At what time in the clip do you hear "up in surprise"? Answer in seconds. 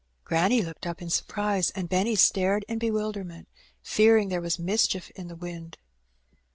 0.87-1.69